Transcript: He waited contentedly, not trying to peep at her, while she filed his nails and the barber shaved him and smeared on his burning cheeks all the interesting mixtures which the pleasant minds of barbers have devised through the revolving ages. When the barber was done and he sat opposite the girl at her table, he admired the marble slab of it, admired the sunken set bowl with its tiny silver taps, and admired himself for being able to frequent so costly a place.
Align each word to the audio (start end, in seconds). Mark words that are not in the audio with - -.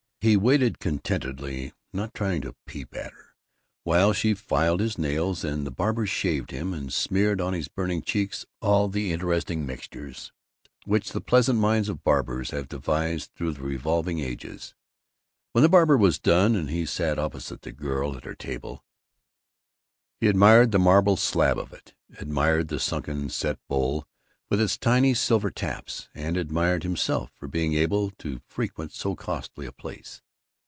He 0.23 0.37
waited 0.37 0.77
contentedly, 0.77 1.73
not 1.91 2.13
trying 2.13 2.41
to 2.43 2.53
peep 2.67 2.95
at 2.95 3.11
her, 3.11 3.33
while 3.83 4.13
she 4.13 4.35
filed 4.35 4.79
his 4.79 4.99
nails 4.99 5.43
and 5.43 5.65
the 5.65 5.71
barber 5.71 6.05
shaved 6.05 6.51
him 6.51 6.75
and 6.75 6.93
smeared 6.93 7.41
on 7.41 7.53
his 7.53 7.67
burning 7.67 8.03
cheeks 8.03 8.45
all 8.61 8.87
the 8.87 9.11
interesting 9.11 9.65
mixtures 9.65 10.31
which 10.85 11.11
the 11.13 11.21
pleasant 11.21 11.57
minds 11.57 11.89
of 11.89 12.03
barbers 12.03 12.51
have 12.51 12.69
devised 12.69 13.31
through 13.33 13.53
the 13.53 13.63
revolving 13.63 14.19
ages. 14.19 14.75
When 15.53 15.63
the 15.63 15.69
barber 15.69 15.97
was 15.97 16.19
done 16.19 16.55
and 16.55 16.69
he 16.69 16.85
sat 16.85 17.17
opposite 17.17 17.63
the 17.63 17.71
girl 17.71 18.15
at 18.15 18.23
her 18.25 18.35
table, 18.35 18.85
he 20.19 20.27
admired 20.27 20.71
the 20.71 20.77
marble 20.77 21.17
slab 21.17 21.57
of 21.57 21.73
it, 21.73 21.95
admired 22.19 22.67
the 22.67 22.79
sunken 22.79 23.31
set 23.31 23.57
bowl 23.67 24.05
with 24.49 24.59
its 24.59 24.77
tiny 24.77 25.13
silver 25.13 25.49
taps, 25.49 26.09
and 26.13 26.35
admired 26.35 26.83
himself 26.83 27.31
for 27.39 27.47
being 27.47 27.71
able 27.73 28.11
to 28.11 28.41
frequent 28.45 28.91
so 28.91 29.15
costly 29.15 29.65
a 29.65 29.71
place. 29.71 30.21